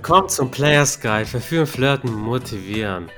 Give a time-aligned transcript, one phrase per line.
[0.00, 1.26] Willkommen zum Players Guide.
[1.26, 3.10] Verführen, flirten, motivieren.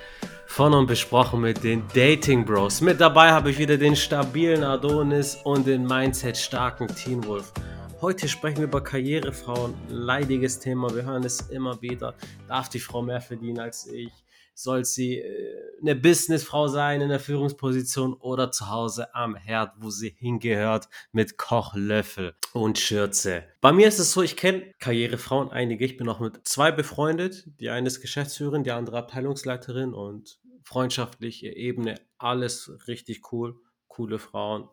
[0.46, 2.80] Von und besprochen mit den Dating Bros.
[2.80, 7.52] Mit dabei habe ich wieder den stabilen Adonis und den Mindset starken Teen Wolf.
[8.00, 9.74] Heute sprechen wir über Karrierefrauen.
[9.90, 10.92] Leidiges Thema.
[10.92, 12.14] Wir hören es immer wieder.
[12.48, 14.10] Darf die Frau mehr verdienen als ich?
[14.54, 19.90] Soll sie äh, eine Businessfrau sein in der Führungsposition oder zu Hause am Herd, wo
[19.90, 23.44] sie hingehört, mit Kochlöffel und Schürze?
[23.60, 25.84] Bei mir ist es so, ich kenne Karrierefrauen, einige.
[25.84, 27.44] Ich bin auch mit zwei befreundet.
[27.60, 33.56] Die eine ist Geschäftsführerin, die andere Abteilungsleiterin und freundschaftliche Ebene, alles richtig cool.
[33.88, 34.68] Coole Frauen,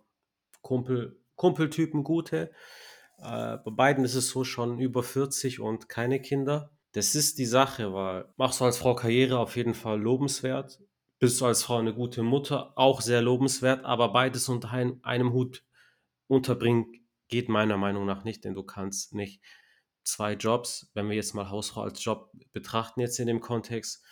[0.61, 2.51] Kumpel, Kumpeltypen, gute.
[3.17, 6.71] Äh, bei beiden ist es so schon über 40 und keine Kinder.
[6.93, 10.79] Das ist die Sache, weil machst du als Frau Karriere auf jeden Fall lobenswert.
[11.19, 15.33] Bist du als Frau eine gute Mutter, auch sehr lobenswert, aber beides unter ein, einem
[15.33, 15.63] Hut
[16.27, 19.41] unterbringen geht meiner Meinung nach nicht, denn du kannst nicht
[20.03, 24.03] zwei Jobs, wenn wir jetzt mal Hausfrau als Job betrachten jetzt in dem Kontext,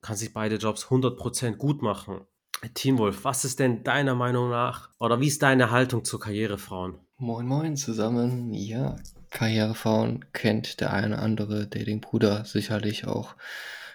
[0.00, 2.26] kann sich beide Jobs 100% gut machen.
[2.74, 7.01] Teamwolf, was ist denn deiner Meinung nach oder wie ist deine Haltung zu Karrierefrauen?
[7.22, 8.52] Moin Moin zusammen.
[8.52, 8.96] Ja,
[9.30, 13.36] Karrierefrauen kennt der eine oder andere Datingbruder sicherlich auch.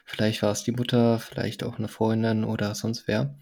[0.06, 3.36] Vielleicht war es die Mutter, vielleicht auch eine Freundin oder sonst wer.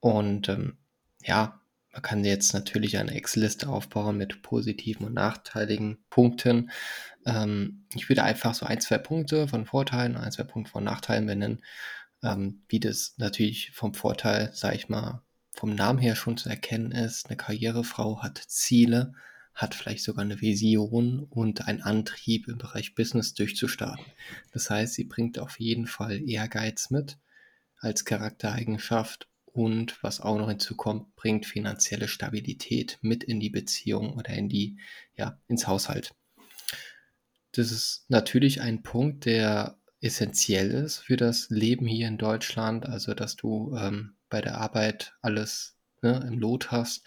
[0.00, 0.78] Und ähm,
[1.22, 1.60] ja,
[1.92, 6.70] man kann jetzt natürlich eine Excel-Liste aufbauen mit positiven und nachteiligen Punkten.
[7.26, 11.26] Ähm, ich würde einfach so ein, zwei Punkte von Vorteilen, ein, zwei Punkte von Nachteilen
[11.26, 11.62] benennen,
[12.22, 15.20] ähm, wie das natürlich vom Vorteil, sage ich mal,
[15.56, 17.26] vom Namen her schon zu erkennen ist.
[17.26, 19.12] Eine Karrierefrau hat Ziele,
[19.54, 24.04] hat vielleicht sogar eine Vision und einen Antrieb im Bereich Business durchzustarten.
[24.52, 27.18] Das heißt, sie bringt auf jeden Fall Ehrgeiz mit
[27.78, 34.30] als Charaktereigenschaft und was auch noch hinzukommt, bringt finanzielle Stabilität mit in die Beziehung oder
[34.30, 34.78] in die,
[35.16, 36.12] ja, ins Haushalt.
[37.52, 43.14] Das ist natürlich ein Punkt, der essentiell ist für das Leben hier in Deutschland, also
[43.14, 47.06] dass du ähm, bei der Arbeit alles ne, im Lot hast,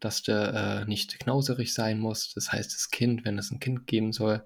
[0.00, 2.36] dass du äh, nicht knauserig sein musst.
[2.36, 4.44] Das heißt, das Kind, wenn es ein Kind geben soll,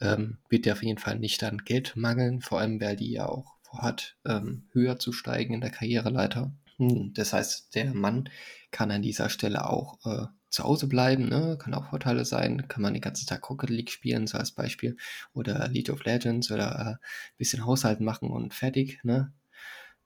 [0.00, 3.26] ähm, wird dir auf jeden Fall nicht an Geld mangeln, vor allem weil die ja
[3.26, 6.52] auch vorhat, ähm, höher zu steigen in der Karriereleiter.
[6.76, 8.28] Hm, das heißt, der Mann
[8.70, 11.56] kann an dieser Stelle auch äh, zu Hause bleiben, ne?
[11.58, 14.96] kann auch Vorteile sein, kann man den ganzen Tag Rocket League spielen, so als Beispiel,
[15.32, 16.96] oder League of Legends oder ein äh,
[17.38, 19.32] bisschen Haushalt machen und fertig, ne?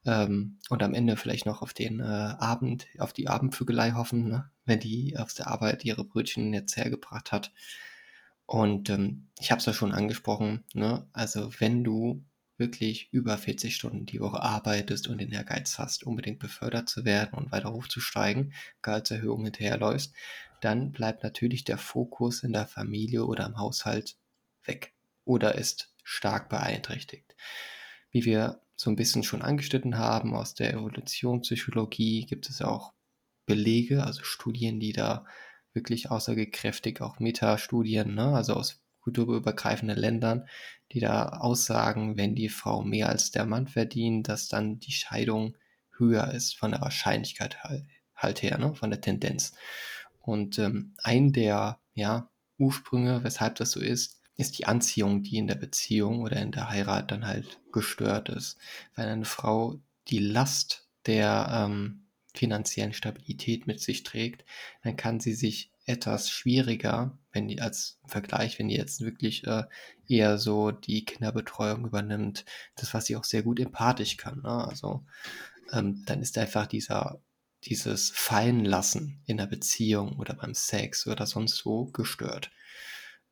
[0.07, 4.49] Ähm, und am Ende vielleicht noch auf den äh, Abend, auf die Abendvögelei hoffen, ne?
[4.65, 7.51] wenn die aus der Arbeit ihre Brötchen jetzt hergebracht hat.
[8.45, 11.05] Und ähm, ich habe es ja schon angesprochen, ne?
[11.11, 12.23] also wenn du
[12.55, 17.37] wirklich über 40 Stunden die Woche arbeitest und den Ehrgeiz hast, unbedingt befördert zu werden
[17.37, 20.15] und weiter hochzusteigen, Gehaltserhöhung hinterherläufst,
[20.61, 24.15] dann bleibt natürlich der Fokus in der Familie oder im Haushalt
[24.63, 24.93] weg
[25.25, 27.35] oder ist stark beeinträchtigt.
[28.09, 32.93] Wie wir so ein bisschen schon angeschnitten haben aus der Evolutionspsychologie, gibt es auch
[33.45, 35.25] Belege, also Studien, die da
[35.73, 40.47] wirklich aussagekräftig, auch Metastudien, ne, also aus kulturübergreifenden Ländern,
[40.91, 45.57] die da aussagen, wenn die Frau mehr als der Mann verdient, dass dann die Scheidung
[45.97, 47.57] höher ist von der Wahrscheinlichkeit
[48.15, 49.53] halt, her, ne, von der Tendenz.
[50.21, 55.47] Und ähm, ein der ja, Ursprünge, weshalb das so ist, ist die Anziehung, die in
[55.47, 58.57] der Beziehung oder in der Heirat dann halt gestört ist.
[58.95, 64.45] Wenn eine Frau die Last der ähm, finanziellen Stabilität mit sich trägt,
[64.83, 69.63] dann kann sie sich etwas schwieriger, wenn die als Vergleich, wenn die jetzt wirklich äh,
[70.07, 74.41] eher so die Kinderbetreuung übernimmt, das, was sie auch sehr gut empathisch kann.
[74.41, 74.67] Ne?
[74.67, 75.05] Also
[75.71, 77.21] ähm, dann ist einfach dieser
[77.63, 82.51] dieses Fallenlassen in der Beziehung oder beim Sex oder sonst wo gestört.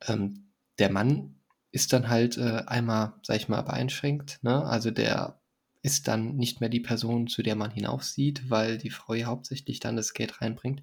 [0.07, 0.44] Ähm,
[0.79, 1.35] der Mann
[1.71, 4.39] ist dann halt äh, einmal, sag ich mal, beeinschränkt.
[4.43, 4.63] Ne?
[4.63, 5.41] Also der
[5.81, 9.79] ist dann nicht mehr die Person, zu der man hinaufsieht, weil die Frau ja hauptsächlich
[9.79, 10.81] dann das Geld reinbringt.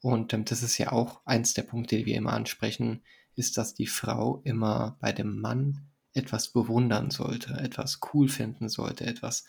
[0.00, 3.02] Und ähm, das ist ja auch eins der Punkte, die wir immer ansprechen,
[3.36, 9.04] ist, dass die Frau immer bei dem Mann etwas bewundern sollte, etwas cool finden sollte,
[9.04, 9.44] etwas,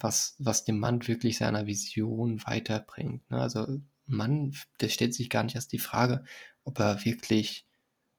[0.00, 3.28] was, was dem Mann wirklich seiner Vision weiterbringt.
[3.30, 3.40] Ne?
[3.40, 6.24] Also Mann, der stellt sich gar nicht erst die Frage,
[6.64, 7.66] ob er wirklich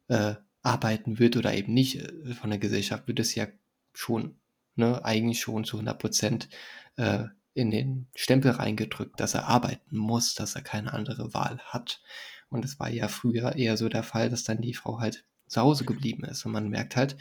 [0.07, 0.35] äh,
[0.65, 1.97] arbeiten wird oder eben nicht.
[1.97, 3.47] Äh, von der Gesellschaft wird es ja
[3.93, 4.39] schon,
[4.75, 6.49] ne, eigentlich schon zu 100 Prozent
[6.97, 12.01] äh, in den Stempel reingedrückt, dass er arbeiten muss, dass er keine andere Wahl hat.
[12.49, 15.61] Und es war ja früher eher so der Fall, dass dann die Frau halt zu
[15.61, 16.45] Hause geblieben ist.
[16.45, 17.17] Und man merkt halt,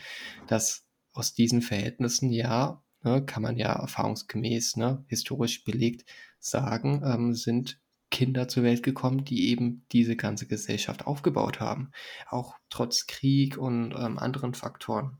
[0.49, 6.05] dass aus diesen Verhältnissen ja, ne, kann man ja erfahrungsgemäß, ne, historisch belegt
[6.40, 7.81] sagen, ähm, sind
[8.14, 11.90] Kinder zur Welt gekommen, die eben diese ganze Gesellschaft aufgebaut haben.
[12.28, 15.19] Auch trotz Krieg und ähm, anderen Faktoren.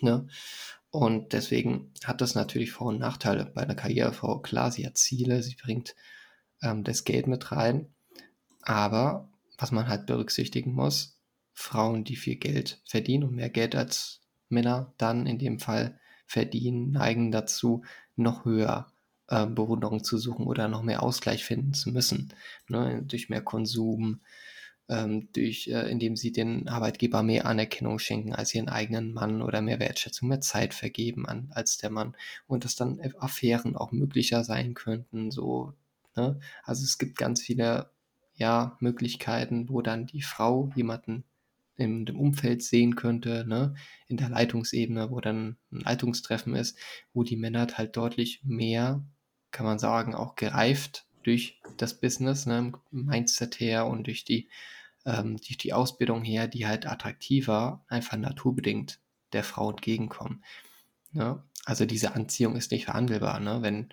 [0.00, 0.26] Ne?
[0.88, 3.44] Und deswegen hat das natürlich Vor- und Nachteile.
[3.44, 5.94] Bei einer Karrierefrau, klar, sie hat Ziele, sie bringt
[6.62, 7.92] ähm, das Geld mit rein.
[8.62, 11.20] Aber was man halt berücksichtigen muss,
[11.52, 16.90] Frauen, die viel Geld verdienen und mehr Geld als Männer dann in dem Fall verdienen,
[16.90, 17.84] neigen dazu,
[18.16, 18.90] noch höher
[19.28, 22.32] äh, Bewunderung zu suchen oder noch mehr Ausgleich finden zu müssen.
[22.68, 23.02] Ne?
[23.06, 24.20] Durch mehr Konsum,
[24.88, 29.60] ähm, durch, äh, indem sie den Arbeitgeber mehr Anerkennung schenken als ihren eigenen Mann oder
[29.60, 32.16] mehr Wertschätzung, mehr Zeit vergeben an, als der Mann
[32.46, 35.30] und dass dann Affären auch möglicher sein könnten.
[35.30, 35.74] So,
[36.16, 36.40] ne?
[36.64, 37.90] Also es gibt ganz viele
[38.36, 41.24] ja, Möglichkeiten, wo dann die Frau jemanden
[41.76, 43.74] in dem Umfeld sehen könnte, ne?
[44.08, 46.78] in der Leitungsebene, wo dann ein Leitungstreffen ist,
[47.14, 49.04] wo die Männer halt deutlich mehr,
[49.50, 52.72] kann man sagen, auch gereift durch das Business, ne?
[52.90, 54.48] Mindset her und durch die
[55.08, 59.00] ähm, durch die Ausbildung her, die halt attraktiver, einfach naturbedingt
[59.32, 60.44] der Frau entgegenkommen.
[61.12, 61.42] Ne?
[61.64, 63.40] Also diese Anziehung ist nicht verhandelbar.
[63.40, 63.62] Ne?
[63.62, 63.88] Wenn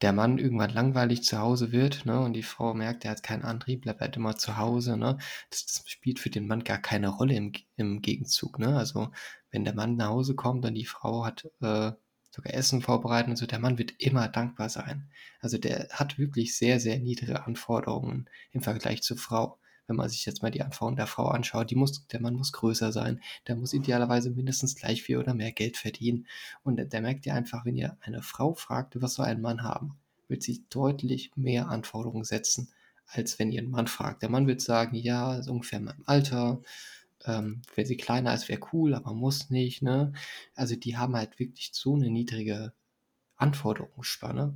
[0.00, 3.44] der Mann irgendwann langweilig zu Hause wird ne, und die Frau merkt, er hat keinen
[3.44, 4.96] Antrieb, bleibt halt immer zu Hause.
[4.96, 5.18] Ne?
[5.50, 8.58] Das, das spielt für den Mann gar keine Rolle im, im Gegenzug.
[8.58, 8.76] Ne?
[8.76, 9.12] Also
[9.50, 11.92] wenn der Mann nach Hause kommt und die Frau hat äh,
[12.34, 15.08] sogar Essen vorbereitet und so, der Mann wird immer dankbar sein.
[15.40, 20.24] Also der hat wirklich sehr, sehr niedrige Anforderungen im Vergleich zur Frau wenn man sich
[20.24, 23.56] jetzt mal die Anforderungen der Frau anschaut, die muss, der Mann muss größer sein, der
[23.56, 26.26] muss idealerweise mindestens gleich viel oder mehr Geld verdienen.
[26.62, 29.62] Und der, der merkt ja einfach, wenn ihr eine Frau fragt, was soll ein Mann
[29.62, 29.98] haben,
[30.28, 32.70] wird sie deutlich mehr Anforderungen setzen,
[33.06, 34.22] als wenn ihr einen Mann fragt.
[34.22, 36.62] Der Mann wird sagen, ja, ist ungefähr in meinem Alter,
[37.26, 39.82] ähm, wenn sie kleiner ist, wäre cool, aber muss nicht.
[39.82, 40.12] Ne?
[40.54, 42.72] Also die haben halt wirklich so eine niedrige
[43.36, 44.54] Anforderungsspanne,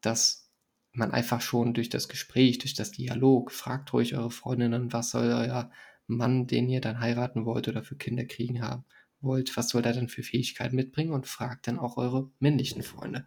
[0.00, 0.50] dass
[0.92, 5.32] man einfach schon durch das Gespräch, durch das Dialog, fragt ruhig eure Freundinnen, was soll
[5.32, 5.70] euer
[6.06, 8.84] Mann, den ihr dann heiraten wollt oder für Kinder kriegen haben
[9.20, 13.26] wollt, was soll er dann für Fähigkeiten mitbringen und fragt dann auch eure männlichen Freunde.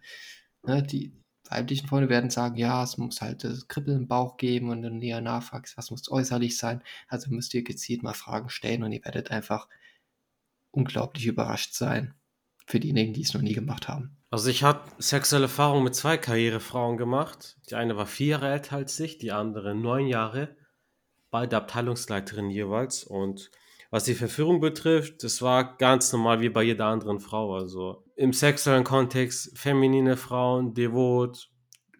[0.62, 1.12] Ne, die
[1.50, 4.98] weiblichen Freunde werden sagen, ja, es muss halt das Kribbeln im Bauch geben und dann
[4.98, 6.82] näher nachwachsen, was muss äußerlich sein.
[7.08, 9.68] Also müsst ihr gezielt mal Fragen stellen und ihr werdet einfach
[10.70, 12.14] unglaublich überrascht sein
[12.66, 14.16] für diejenigen, die es noch nie gemacht haben.
[14.30, 17.56] Also ich habe sexuelle Erfahrungen mit zwei Karrierefrauen gemacht.
[17.70, 20.56] Die eine war vier Jahre älter als ich, die andere neun Jahre.
[21.30, 23.04] Beide Abteilungsleiterinnen jeweils.
[23.04, 23.50] Und
[23.90, 27.54] was die Verführung betrifft, das war ganz normal wie bei jeder anderen Frau.
[27.54, 31.50] Also im sexuellen Kontext, feminine Frauen, devot,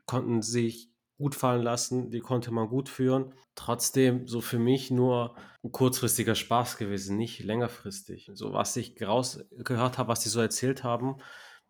[0.07, 3.33] konnten sich gut fallen lassen, die konnte man gut führen.
[3.55, 5.35] Trotzdem so für mich nur
[5.65, 8.31] ein kurzfristiger Spaß gewesen, nicht längerfristig.
[8.35, 11.17] So was ich rausgehört habe, was die so erzählt haben,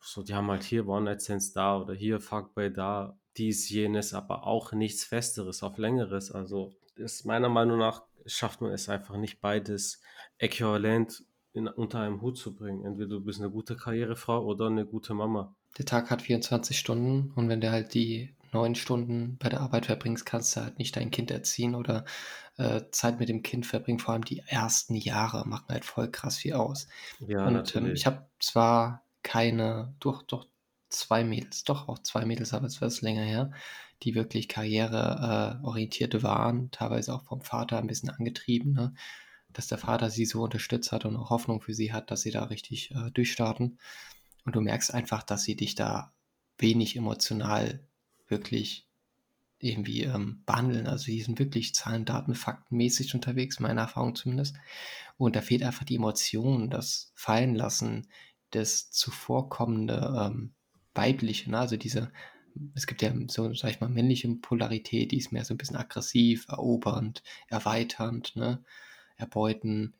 [0.01, 4.73] so die haben halt hier One-Night-Stands da oder hier Fuckboy da, dies, jenes, aber auch
[4.73, 6.31] nichts Festeres auf Längeres.
[6.31, 10.01] Also ist meiner Meinung nach schafft man es einfach nicht beides
[10.39, 12.85] äquivalent in, unter einem Hut zu bringen.
[12.85, 15.55] Entweder du bist eine gute Karrierefrau oder eine gute Mama.
[15.79, 19.87] Der Tag hat 24 Stunden und wenn der halt die neun Stunden bei der Arbeit
[19.87, 22.05] verbringst, kannst du halt nicht dein Kind erziehen oder
[22.57, 23.99] äh, Zeit mit dem Kind verbringen.
[23.99, 26.89] Vor allem die ersten Jahre machen halt voll krass viel aus.
[27.27, 30.47] Ja, und ähm, ich habe zwar keine, doch, doch
[30.99, 33.51] zwei Mädels, doch auch zwei Mädels, aber es war es länger her,
[34.03, 38.95] die wirklich karriereorientierte äh, waren, teilweise auch vom Vater ein bisschen angetrieben, ne?
[39.53, 42.31] dass der Vater sie so unterstützt hat und auch Hoffnung für sie hat, dass sie
[42.31, 43.79] da richtig äh, durchstarten.
[44.45, 46.13] Und du merkst einfach, dass sie dich da
[46.59, 47.81] wenig emotional
[48.29, 48.87] wirklich
[49.59, 50.87] irgendwie ähm, behandeln.
[50.87, 54.57] Also die sind wirklich Zahlen, Daten, Fakten mäßig unterwegs, meiner Erfahrung zumindest.
[55.17, 58.09] Und da fehlt einfach die Emotion, das Fallenlassen,
[58.51, 60.55] das zuvorkommende ähm,
[60.97, 61.51] Weibliche.
[61.51, 61.59] Ne?
[61.59, 62.11] Also diese,
[62.75, 65.77] es gibt ja so, sag ich mal, männliche Polarität, die ist mehr so ein bisschen
[65.77, 68.65] aggressiv, erobernd, erweiternd, ne?
[69.17, 69.95] erbeuten,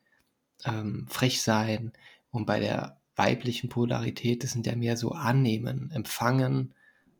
[0.65, 1.93] ähm, frech sein.
[2.31, 6.73] Und bei der weiblichen Polarität, das sind ja mehr so annehmen, empfangen,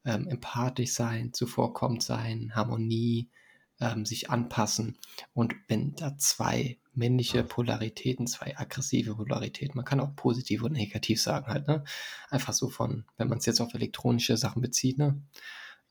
[0.06, 3.30] ähm, empathisch sein, zuvorkommend sein, Harmonie,
[3.80, 4.98] ähm, sich anpassen.
[5.34, 11.22] Und wenn da zwei männliche Polaritäten, zwei aggressive Polaritäten, man kann auch positiv und negativ
[11.22, 11.84] sagen halt, ne?
[12.30, 15.22] Einfach so von, wenn man es jetzt auf elektronische Sachen bezieht, ne?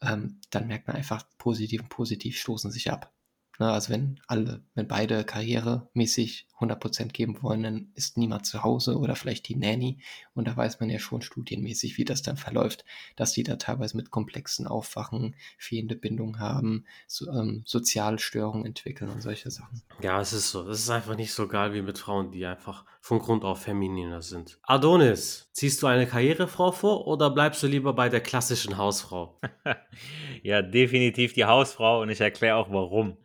[0.02, 3.15] Ähm, dann merkt man einfach, positiv und positiv stoßen sich ab.
[3.58, 8.98] Ne, also wenn alle, wenn beide karrieremäßig 100% geben wollen, dann ist niemand zu Hause
[8.98, 9.98] oder vielleicht die Nanny.
[10.34, 12.84] Und da weiß man ja schon studienmäßig, wie das dann verläuft,
[13.14, 19.22] dass die da teilweise mit komplexen Aufwachen, fehlende Bindung haben, so, ähm, Sozialstörungen entwickeln und
[19.22, 19.82] solche Sachen.
[20.02, 20.68] Ja, es ist so.
[20.68, 24.22] Es ist einfach nicht so geil wie mit Frauen, die einfach von Grund auf femininer
[24.22, 24.58] sind.
[24.62, 29.38] Adonis, ziehst du eine Karrierefrau vor oder bleibst du lieber bei der klassischen Hausfrau?
[30.42, 33.16] ja, definitiv die Hausfrau und ich erkläre auch warum.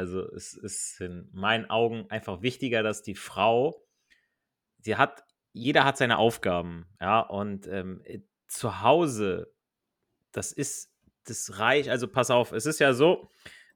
[0.00, 3.86] Also es ist in meinen Augen einfach wichtiger, dass die Frau,
[4.78, 9.52] sie hat jeder hat seine Aufgaben, ja, und ähm, äh, zu Hause,
[10.32, 10.90] das ist
[11.24, 13.28] das Reich, also pass auf, es ist ja so,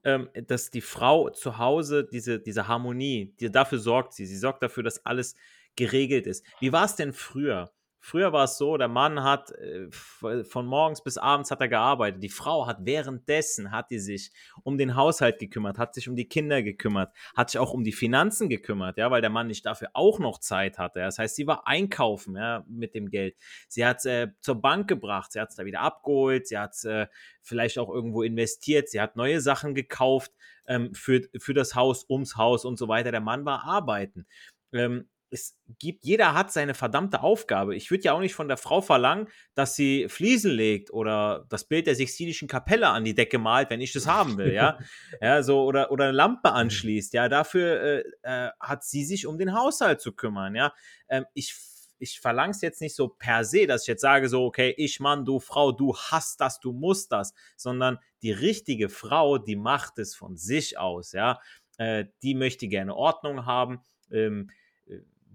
[0.02, 4.62] ähm, dass die Frau zu Hause diese, diese Harmonie, die, dafür sorgt sie, sie sorgt
[4.62, 5.34] dafür, dass alles
[5.76, 6.42] geregelt ist.
[6.58, 7.70] Wie war es denn früher?
[8.06, 12.22] Früher war es so, der Mann hat äh, von morgens bis abends hat er gearbeitet.
[12.22, 14.30] Die Frau hat währenddessen hat die sich
[14.62, 17.92] um den Haushalt gekümmert, hat sich um die Kinder gekümmert, hat sich auch um die
[17.92, 20.98] Finanzen gekümmert, ja, weil der Mann nicht dafür auch noch Zeit hatte.
[20.98, 23.36] Das heißt, sie war einkaufen, ja, mit dem Geld.
[23.68, 26.74] Sie hat es äh, zur Bank gebracht, sie hat es da wieder abgeholt, sie hat
[26.74, 27.06] es äh,
[27.40, 30.30] vielleicht auch irgendwo investiert, sie hat neue Sachen gekauft
[30.66, 33.12] ähm, für, für das Haus, ums Haus und so weiter.
[33.12, 34.26] Der Mann war arbeiten.
[34.74, 37.74] Ähm, es gibt, jeder hat seine verdammte Aufgabe.
[37.74, 41.64] Ich würde ja auch nicht von der Frau verlangen, dass sie Fliesen legt oder das
[41.64, 44.78] Bild der Sixtinischen Kapelle an die Decke malt, wenn ich das haben will, ja.
[45.20, 47.14] ja, so, oder, oder eine Lampe anschließt.
[47.14, 50.72] Ja, dafür äh, äh, hat sie sich um den Haushalt zu kümmern, ja.
[51.08, 51.54] Ähm, ich
[51.98, 55.00] ich verlange es jetzt nicht so per se, dass ich jetzt sage, so, okay, ich
[55.00, 59.98] Mann, du Frau, du hast das, du musst das, sondern die richtige Frau, die macht
[59.98, 61.40] es von sich aus, ja.
[61.78, 63.80] Äh, die möchte gerne Ordnung haben.
[64.10, 64.63] Ähm, äh,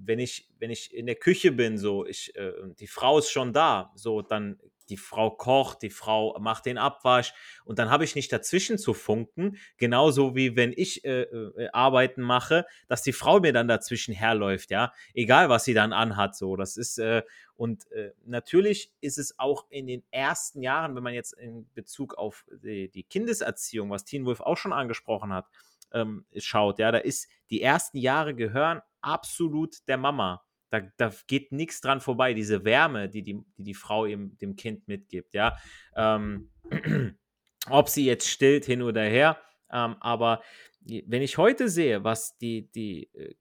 [0.06, 3.54] wenn ich, wenn ich in der Küche bin, so, ich, äh, die Frau ist schon
[3.54, 8.16] da, so, dann die Frau kocht, die Frau macht den Abwasch und dann habe ich
[8.16, 13.40] nicht dazwischen zu funken, genauso wie wenn ich äh, äh, Arbeiten mache, dass die Frau
[13.40, 17.24] mir dann dazwischen herläuft, ja, egal was sie dann anhat, so, das ist, äh,
[17.56, 22.16] und äh, natürlich ist es auch in den ersten Jahren, wenn man jetzt in Bezug
[22.16, 25.46] auf die, die Kindeserziehung, was Teen Wolf auch schon angesprochen hat,
[25.94, 30.44] ähm, schaut, ja, da ist, die ersten Jahre gehören absolut der Mama.
[30.70, 34.56] Da, da geht nichts dran vorbei, diese Wärme, die die, die, die Frau ihm, dem
[34.56, 35.58] Kind mitgibt, ja.
[35.96, 36.52] Ähm,
[37.70, 39.42] ob sie jetzt stillt hin oder her,
[39.72, 40.42] ähm, aber
[40.82, 43.36] wenn ich heute sehe, was die, die, äh,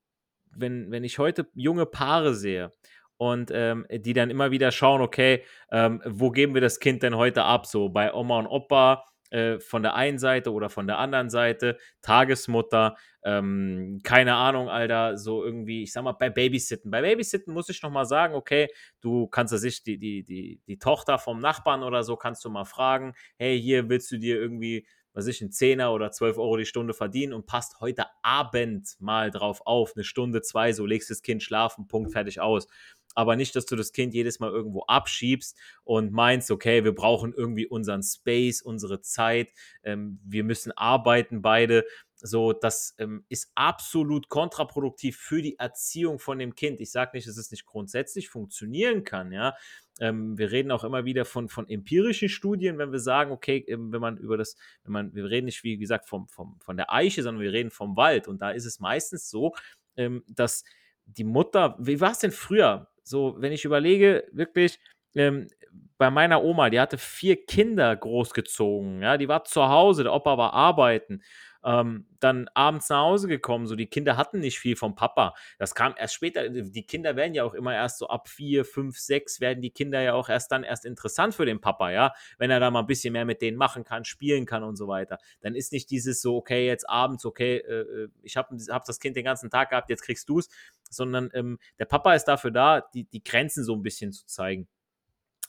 [0.57, 2.73] wenn, wenn ich heute junge Paare sehe
[3.17, 7.17] und ähm, die dann immer wieder schauen, okay, ähm, wo geben wir das Kind denn
[7.17, 7.67] heute ab?
[7.67, 11.79] So bei Oma und Opa, äh, von der einen Seite oder von der anderen Seite,
[12.03, 16.91] Tagesmutter, ähm, keine Ahnung, Alter, so irgendwie, ich sag mal, bei Babysitten.
[16.91, 18.69] Bei Babysitten muss ich nochmal sagen, okay,
[19.01, 22.51] du kannst ja sich die, die, die, die Tochter vom Nachbarn oder so, kannst du
[22.51, 26.57] mal fragen, hey, hier willst du dir irgendwie, was ich, einen Zehner oder 12 Euro
[26.57, 31.11] die Stunde verdienen und passt heute Abend mal drauf auf, eine Stunde, zwei, so legst
[31.11, 32.69] das Kind schlafen, Punkt, fertig aus
[33.19, 37.33] aber nicht, dass du das Kind jedes Mal irgendwo abschiebst und meinst, okay, wir brauchen
[37.33, 41.85] irgendwie unseren Space, unsere Zeit, ähm, wir müssen arbeiten beide.
[42.15, 46.81] So, das ähm, ist absolut kontraproduktiv für die Erziehung von dem Kind.
[46.81, 49.57] Ich sage nicht, dass es nicht grundsätzlich funktionieren kann, ja.
[49.99, 53.91] Ähm, wir reden auch immer wieder von, von empirischen Studien, wenn wir sagen, okay, ähm,
[53.91, 56.93] wenn man über das, wenn man, wir reden nicht, wie gesagt, vom, vom, von der
[56.93, 58.29] Eiche, sondern wir reden vom Wald.
[58.29, 59.57] Und da ist es meistens so,
[59.97, 60.63] ähm, dass
[61.07, 62.89] die Mutter, wie war es denn früher?
[63.09, 64.79] So, wenn ich überlege, wirklich,
[65.15, 65.49] ähm,
[65.99, 70.39] bei meiner Oma, die hatte vier Kinder großgezogen, ja, die war zu Hause, der Opa
[70.39, 71.23] war arbeiten
[71.65, 73.67] ähm, dann abends nach Hause gekommen.
[73.67, 75.35] So, die Kinder hatten nicht viel vom Papa.
[75.59, 76.49] Das kam erst später.
[76.49, 80.01] Die Kinder werden ja auch immer erst so ab vier, fünf, sechs werden die Kinder
[80.01, 82.13] ja auch erst dann erst interessant für den Papa, ja.
[82.39, 84.89] Wenn er da mal ein bisschen mehr mit denen machen kann, spielen kann und so
[84.89, 85.19] weiter.
[85.41, 89.01] Dann ist nicht dieses so, okay, jetzt abends, okay, äh, äh ich habe hab das
[89.01, 90.49] Kind den ganzen Tag gehabt, jetzt kriegst du es,
[90.91, 94.69] sondern ähm, der Papa ist dafür da, die, die Grenzen so ein bisschen zu zeigen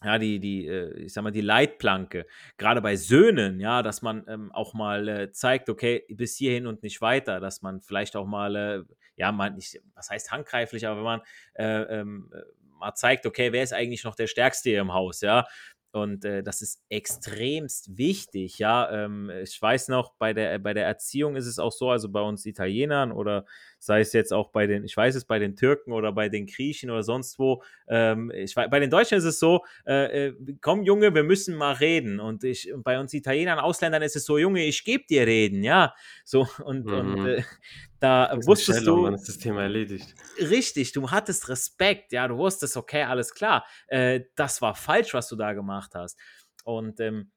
[0.03, 2.25] ja, die, die, äh, ich sag mal, die Leitplanke,
[2.57, 6.83] gerade bei Söhnen, ja, dass man ähm, auch mal äh, zeigt, okay, bis hierhin und
[6.83, 8.83] nicht weiter, dass man vielleicht auch mal, äh,
[9.17, 11.21] ja, man nicht, was heißt handgreiflich, aber wenn man
[11.55, 12.31] äh, ähm,
[12.79, 15.45] mal zeigt, okay, wer ist eigentlich noch der Stärkste hier im Haus, ja,
[15.91, 18.89] und äh, das ist extremst wichtig, ja.
[18.91, 22.21] Ähm, ich weiß noch, bei der, bei der Erziehung ist es auch so, also bei
[22.21, 23.45] uns Italienern oder
[23.79, 26.45] sei es jetzt auch bei den, ich weiß es, bei den Türken oder bei den
[26.45, 27.63] Griechen oder sonst wo.
[27.87, 31.73] Ähm, ich, bei den Deutschen ist es so, äh, äh, komm Junge, wir müssen mal
[31.73, 32.19] reden.
[32.19, 35.95] Und ich, bei uns Italienern, Ausländern ist es so, Junge, ich gebe dir reden, ja.
[36.23, 36.93] So, und, mhm.
[36.93, 37.43] und äh,
[37.99, 39.05] da wusstest du.
[39.05, 40.15] Dann ist das Thema erledigt.
[40.39, 45.27] Richtig, du hattest Respekt, ja, du wusstest, okay, alles klar, äh, das war falsch, was
[45.27, 46.17] du da gemacht hast.
[46.63, 47.31] Und ähm,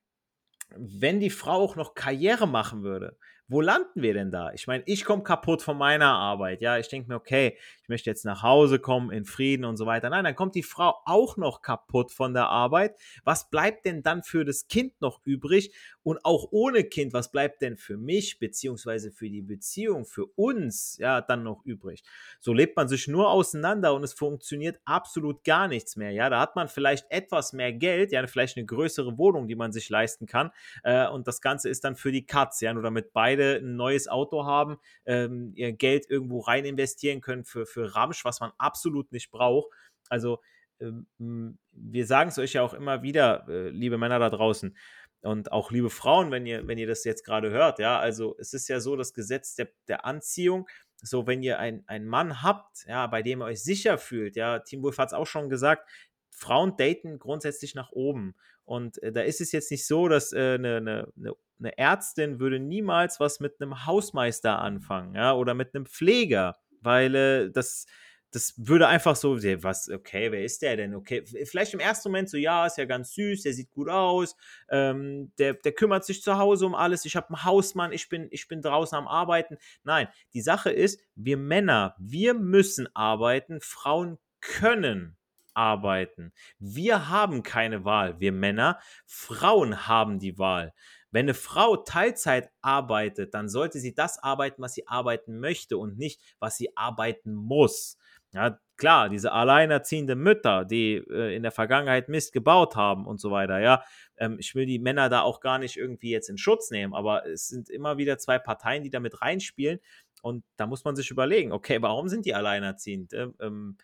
[0.76, 3.16] wenn die Frau auch noch Karriere machen würde,
[3.52, 4.52] wo landen wir denn da?
[4.54, 6.62] Ich meine, ich komme kaputt von meiner Arbeit.
[6.62, 9.84] Ja, ich denke mir, okay, ich möchte jetzt nach Hause kommen in Frieden und so
[9.84, 10.08] weiter.
[10.08, 12.96] Nein, dann kommt die Frau auch noch kaputt von der Arbeit.
[13.24, 15.72] Was bleibt denn dann für das Kind noch übrig?
[16.02, 20.96] Und auch ohne Kind, was bleibt denn für mich beziehungsweise für die Beziehung, für uns,
[20.98, 22.02] ja, dann noch übrig?
[22.40, 26.10] So lebt man sich nur auseinander und es funktioniert absolut gar nichts mehr.
[26.10, 29.72] Ja, da hat man vielleicht etwas mehr Geld, ja, vielleicht eine größere Wohnung, die man
[29.72, 30.50] sich leisten kann.
[30.82, 34.08] Äh, und das Ganze ist dann für die Katz, ja, nur damit beide ein neues
[34.08, 39.12] Auto haben, ähm, ihr Geld irgendwo rein investieren können für, für Ramsch, was man absolut
[39.12, 39.70] nicht braucht.
[40.08, 40.40] Also,
[40.80, 44.76] ähm, wir sagen es euch ja auch immer wieder, äh, liebe Männer da draußen
[45.22, 48.52] und auch liebe Frauen, wenn ihr, wenn ihr das jetzt gerade hört, ja, also es
[48.52, 50.68] ist ja so, das Gesetz der, der Anziehung,
[51.00, 54.58] so wenn ihr ein, einen Mann habt, ja, bei dem ihr euch sicher fühlt, ja,
[54.58, 55.88] Team Wolf hat es auch schon gesagt,
[56.30, 58.34] Frauen daten grundsätzlich nach oben.
[58.64, 62.58] Und äh, da ist es jetzt nicht so, dass äh, eine, eine, eine Ärztin würde
[62.58, 67.86] niemals was mit einem Hausmeister anfangen, ja, oder mit einem Pfleger, weil äh, das,
[68.32, 70.94] das würde einfach so, was, okay, wer ist der denn?
[70.94, 74.36] Okay, vielleicht im ersten Moment so, ja, ist ja ganz süß, der sieht gut aus,
[74.70, 78.28] ähm, der, der kümmert sich zu Hause um alles, ich habe einen Hausmann, ich bin,
[78.30, 79.58] ich bin draußen am Arbeiten.
[79.84, 85.16] Nein, die Sache ist, wir Männer, wir müssen arbeiten, Frauen können
[85.54, 86.32] arbeiten.
[86.58, 90.72] Wir haben keine Wahl, wir Männer, Frauen haben die Wahl.
[91.12, 95.96] Wenn eine Frau Teilzeit arbeitet, dann sollte sie das arbeiten, was sie arbeiten möchte und
[95.98, 97.98] nicht, was sie arbeiten muss.
[98.32, 103.30] Ja, klar, diese alleinerziehende Mütter, die äh, in der Vergangenheit Mist gebaut haben und so
[103.30, 103.84] weiter, ja.
[104.16, 107.26] Ähm, ich will die Männer da auch gar nicht irgendwie jetzt in Schutz nehmen, aber
[107.26, 109.80] es sind immer wieder zwei Parteien, die da mit reinspielen
[110.22, 113.12] und da muss man sich überlegen, okay, warum sind die alleinerziehend?
[113.12, 113.76] Ähm, ähm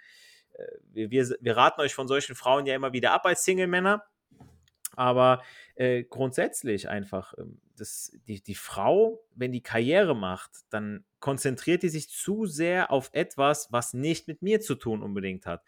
[0.54, 4.02] äh, wir, wir raten euch von solchen Frauen ja immer wieder ab als Single-Männer,
[4.99, 5.43] aber
[5.76, 11.88] äh, grundsätzlich einfach, ähm, das, die, die Frau, wenn die Karriere macht, dann konzentriert die
[11.88, 15.62] sich zu sehr auf etwas, was nicht mit mir zu tun unbedingt hat.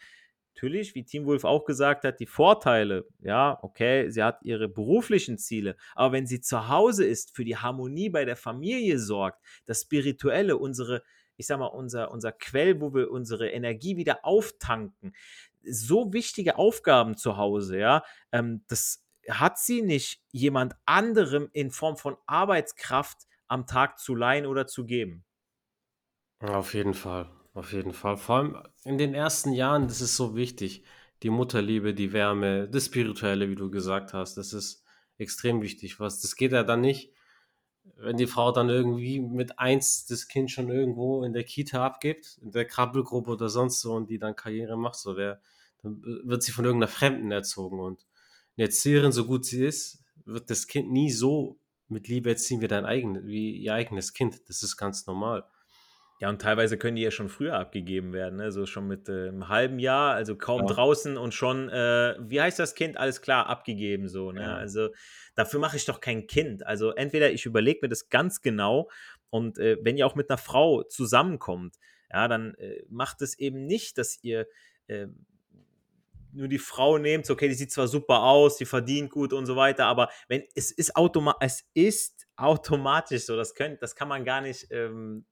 [0.55, 5.39] Natürlich, wie Team Wolf auch gesagt hat, die Vorteile, ja, okay, sie hat ihre beruflichen
[5.39, 9.83] Ziele, aber wenn sie zu Hause ist, für die Harmonie bei der Familie sorgt, das
[9.83, 11.03] Spirituelle, unsere,
[11.37, 15.15] ich sag mal, unser, unser Quell, wo wir unsere Energie wieder auftanken,
[15.63, 19.05] so wichtige Aufgaben zu Hause, ja, ähm, das
[19.39, 24.87] hat sie nicht jemand anderem in Form von Arbeitskraft am Tag zu leihen oder zu
[24.87, 25.25] geben.
[26.41, 28.17] Auf jeden Fall, auf jeden Fall.
[28.17, 30.85] Vor allem in den ersten Jahren, das ist so wichtig.
[31.23, 34.85] Die Mutterliebe, die Wärme, das Spirituelle, wie du gesagt hast, das ist
[35.19, 36.01] extrem wichtig.
[36.01, 37.13] Was, das geht ja dann nicht,
[37.97, 42.39] wenn die Frau dann irgendwie mit eins das Kind schon irgendwo in der Kita abgibt,
[42.43, 45.41] in der Krabbelgruppe oder sonst so und die dann Karriere macht, so wer,
[45.83, 48.07] dann wird sie von irgendeiner Fremden erzogen und
[48.57, 51.59] eine Erzieherin, so gut sie ist, wird das Kind nie so
[51.89, 54.49] mit Liebe erziehen wie dein eigenes, wie ihr eigenes Kind.
[54.49, 55.45] Das ist ganz normal.
[56.21, 58.53] Ja, und teilweise können die ja schon früher abgegeben werden, ne?
[58.53, 60.67] so schon mit äh, einem halben Jahr, also kaum ja.
[60.67, 62.99] draußen und schon, äh, wie heißt das Kind?
[62.99, 64.31] Alles klar, abgegeben so.
[64.31, 64.43] Ne?
[64.43, 64.55] Ja.
[64.55, 64.91] Also
[65.35, 66.67] dafür mache ich doch kein Kind.
[66.67, 68.91] Also entweder ich überlege mir das ganz genau
[69.31, 71.77] und äh, wenn ihr auch mit einer Frau zusammenkommt,
[72.13, 74.47] ja, dann äh, macht es eben nicht, dass ihr
[74.89, 75.25] ähm,
[76.33, 79.57] nur die Frau nehmt, okay, die sieht zwar super aus, die verdient gut und so
[79.57, 84.25] weiter, aber wenn es ist automa es ist automatisch so, das könnt, das kann man
[84.25, 85.27] gar nicht ähm,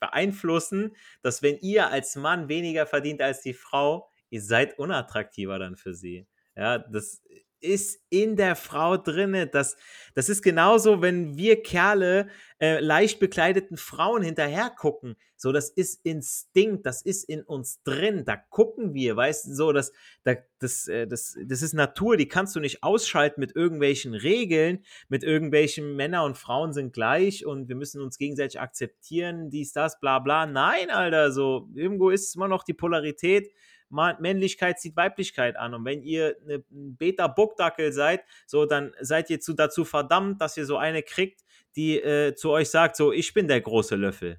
[0.00, 5.76] beeinflussen, dass wenn ihr als Mann weniger verdient als die Frau, ihr seid unattraktiver dann
[5.76, 6.26] für sie.
[6.56, 7.22] Ja, das
[7.62, 9.46] ist in der Frau drinne.
[9.46, 9.76] Das,
[10.14, 12.28] das ist genauso, wenn wir Kerle
[12.60, 15.16] äh, leicht bekleideten Frauen hinterher gucken.
[15.36, 18.24] So, das ist Instinkt, das ist in uns drin.
[18.24, 22.28] Da gucken wir, weißt du, so, das, das, das, äh, das, das ist Natur, die
[22.28, 27.68] kannst du nicht ausschalten mit irgendwelchen Regeln, mit irgendwelchen Männer und Frauen sind gleich und
[27.68, 30.46] wir müssen uns gegenseitig akzeptieren, dies, das, bla, bla.
[30.46, 33.50] Nein, Alter, so, irgendwo ist immer noch die Polarität
[33.92, 35.74] Männlichkeit zieht Weiblichkeit an.
[35.74, 40.56] Und wenn ihr eine, ein Beta-Buckdackel seid, so, dann seid ihr zu, dazu verdammt, dass
[40.56, 41.42] ihr so eine kriegt,
[41.76, 44.38] die äh, zu euch sagt, so, ich bin der große Löffel.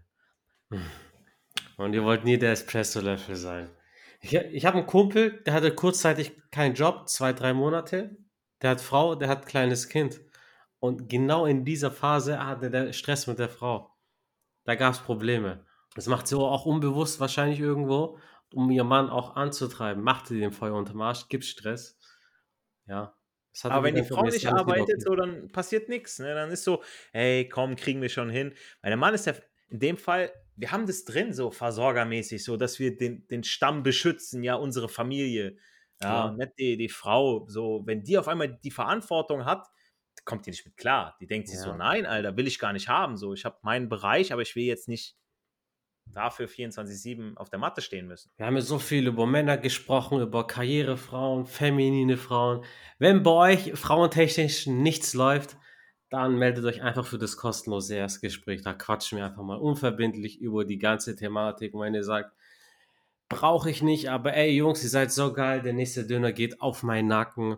[1.78, 3.70] Und ihr wollt nie der Espresso-Löffel sein.
[4.22, 8.18] Ich, ich habe einen Kumpel, der hatte kurzzeitig keinen Job, zwei, drei Monate.
[8.62, 10.22] Der hat Frau, der hat kleines Kind.
[10.80, 13.96] Und genau in dieser Phase hatte der Stress mit der Frau.
[14.64, 15.66] Da gab es Probleme.
[15.96, 18.18] Das macht sie auch unbewusst wahrscheinlich irgendwo
[18.54, 21.98] um ihr Mann auch anzutreiben, macht sie den Feuer unterm Arsch, gibt Stress.
[22.88, 23.16] Ja.
[23.64, 26.20] Aber wenn die Frau nicht arbeitet, so, dann passiert nichts.
[26.20, 26.34] Ne?
[26.34, 28.54] Dann ist so, hey, komm, kriegen wir schon hin.
[28.82, 29.34] Weil der Mann ist ja
[29.70, 33.84] in dem Fall, wir haben das drin, so versorgermäßig, so, dass wir den, den Stamm
[33.84, 35.58] beschützen, ja, unsere Familie.
[36.02, 36.32] Ja, ja.
[36.32, 37.46] nicht die, die Frau.
[37.48, 39.68] So, wenn die auf einmal die Verantwortung hat,
[40.26, 41.16] kommt die nicht mit klar.
[41.20, 41.64] Die denkt sich ja.
[41.64, 43.18] so, nein, Alter, will ich gar nicht haben.
[43.18, 45.16] So, ich habe meinen Bereich, aber ich will jetzt nicht
[46.06, 48.32] dafür 24-7 auf der Matte stehen müssen.
[48.38, 52.64] Wir haben ja so viel über Männer gesprochen, über Karrierefrauen, feminine Frauen.
[53.00, 55.58] Wenn bei euch frauentechnisch nichts läuft,
[56.10, 58.62] dann meldet euch einfach für das kostenlose Erstgespräch.
[58.62, 61.74] Da quatschen wir einfach mal unverbindlich über die ganze Thematik.
[61.74, 62.36] Und wenn ihr sagt,
[63.30, 66.84] brauche ich nicht, aber ey Jungs, ihr seid so geil, der nächste Döner geht auf
[66.84, 67.58] meinen Nacken.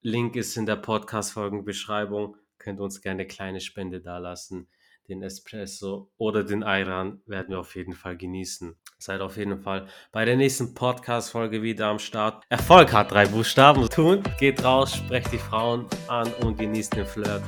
[0.00, 2.36] Link ist in der Podcast-Folgenbeschreibung.
[2.56, 4.68] Könnt uns gerne eine kleine Spende dalassen
[5.08, 8.76] den Espresso oder den Ayran werden wir auf jeden Fall genießen.
[8.98, 12.44] Seid auf jeden Fall bei der nächsten Podcast-Folge wieder am Start.
[12.48, 13.88] Erfolg hat drei Buchstaben.
[13.88, 17.42] Tun, geht raus, sprecht die Frauen an und genießt den Flirt.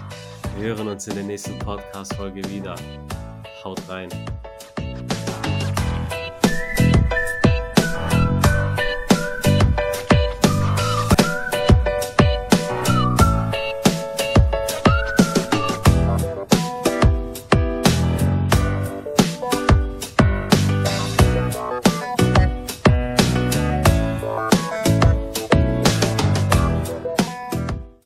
[0.58, 2.74] Wir hören uns in der nächsten Podcast-Folge wieder.
[3.64, 4.08] Haut rein.